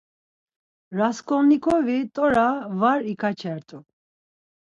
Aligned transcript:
Rasǩolnikovi 0.97 1.97
t̆ora 2.15 2.49
var 2.79 2.99
iǩaçert̆u. 3.11 3.77